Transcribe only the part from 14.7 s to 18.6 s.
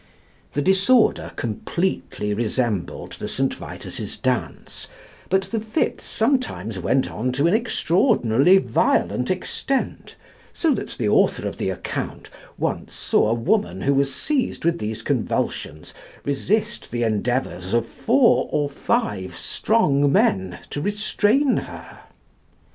these convulsions resist the endeavours of four